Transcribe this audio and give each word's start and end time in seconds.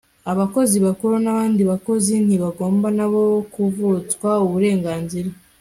abakozi 0.31 0.75
bakuru 0.85 1.15
n'abandi 1.23 1.61
bakozi 1.71 2.13
ntibagomba 2.25 2.87
nabo 2.97 3.23
kuvutswa 3.53 4.29
uburenganzira 4.45 5.29